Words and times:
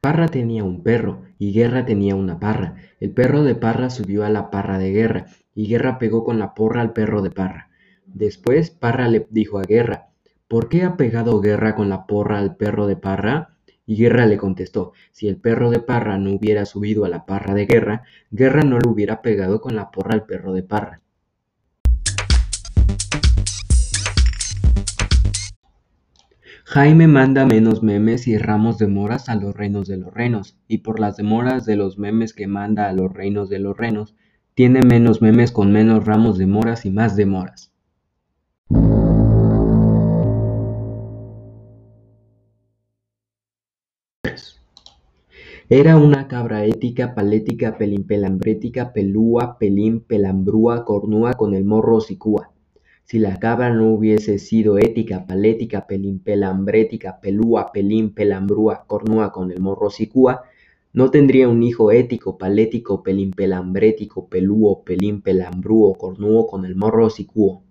Parra 0.00 0.28
tenía 0.28 0.62
un 0.62 0.84
perro 0.84 1.22
y 1.38 1.52
Guerra 1.52 1.84
tenía 1.84 2.14
una 2.14 2.38
parra. 2.38 2.76
El 3.00 3.10
perro 3.10 3.42
de 3.42 3.56
Parra 3.56 3.90
subió 3.90 4.24
a 4.24 4.30
la 4.30 4.50
parra 4.50 4.78
de 4.78 4.92
Guerra 4.92 5.26
y 5.54 5.66
Guerra 5.66 5.98
pegó 5.98 6.22
con 6.22 6.38
la 6.38 6.54
porra 6.54 6.82
al 6.82 6.92
perro 6.92 7.20
de 7.20 7.30
Parra. 7.30 7.70
Después 8.06 8.70
Parra 8.70 9.08
le 9.08 9.26
dijo 9.30 9.58
a 9.58 9.64
Guerra, 9.64 10.08
¿por 10.46 10.68
qué 10.68 10.84
ha 10.84 10.96
pegado 10.96 11.40
Guerra 11.40 11.74
con 11.74 11.88
la 11.88 12.06
porra 12.06 12.38
al 12.38 12.56
perro 12.56 12.86
de 12.86 12.96
Parra? 12.96 13.56
Y 13.86 13.96
Guerra 13.96 14.26
le 14.26 14.36
contestó, 14.36 14.92
si 15.10 15.26
el 15.26 15.36
perro 15.36 15.70
de 15.70 15.80
Parra 15.80 16.16
no 16.16 16.32
hubiera 16.32 16.64
subido 16.64 17.04
a 17.04 17.08
la 17.08 17.26
parra 17.26 17.54
de 17.54 17.66
Guerra, 17.66 18.04
Guerra 18.30 18.62
no 18.62 18.78
le 18.78 18.88
hubiera 18.88 19.20
pegado 19.20 19.60
con 19.60 19.74
la 19.74 19.90
porra 19.90 20.14
al 20.14 20.26
perro 20.26 20.52
de 20.52 20.62
Parra. 20.62 21.00
Jaime 26.70 27.06
manda 27.06 27.46
menos 27.46 27.82
memes 27.82 28.28
y 28.28 28.36
ramos 28.36 28.76
de 28.76 28.88
moras 28.88 29.30
a 29.30 29.36
los 29.36 29.56
reinos 29.56 29.88
de 29.88 29.96
los 29.96 30.12
renos, 30.12 30.58
y 30.68 30.78
por 30.78 31.00
las 31.00 31.16
demoras 31.16 31.64
de 31.64 31.76
los 31.76 31.96
memes 31.96 32.34
que 32.34 32.46
manda 32.46 32.90
a 32.90 32.92
los 32.92 33.10
reinos 33.10 33.48
de 33.48 33.58
los 33.58 33.74
renos, 33.74 34.14
tiene 34.52 34.82
menos 34.82 35.22
memes 35.22 35.50
con 35.50 35.72
menos 35.72 36.04
ramos 36.04 36.36
de 36.36 36.44
moras 36.44 36.84
y 36.84 36.90
más 36.90 37.16
demoras. 37.16 37.72
Era 45.70 45.96
una 45.96 46.28
cabra 46.28 46.66
ética, 46.66 47.14
palética, 47.14 47.78
pelimpelambrética, 47.78 48.92
pelúa, 48.92 49.56
pelín, 49.58 50.00
pelambrúa, 50.00 50.84
cornúa 50.84 51.32
con 51.32 51.54
el 51.54 51.64
morro 51.64 52.02
sicúa. 52.02 52.50
Si 53.10 53.18
la 53.18 53.38
cabra 53.38 53.70
no 53.70 53.90
hubiese 53.90 54.38
sido 54.38 54.76
ética, 54.76 55.26
palética, 55.26 55.86
pelimpelambrética, 55.86 57.22
pelúa, 57.22 57.72
pelín, 57.72 58.12
pelambrúa, 58.12 58.84
cornúa 58.86 59.32
con 59.32 59.50
el 59.50 59.60
morro 59.60 59.88
sicúa, 59.88 60.42
no 60.92 61.10
tendría 61.10 61.48
un 61.48 61.62
hijo 61.62 61.90
ético, 61.90 62.36
palético, 62.36 63.02
pelimpelambrético, 63.02 64.28
pelúo, 64.28 64.84
pelín, 64.84 65.22
pelambrúo, 65.22 65.94
cornúo 65.94 66.46
con 66.46 66.66
el 66.66 66.76
morro 66.76 67.08
sicúo. 67.08 67.62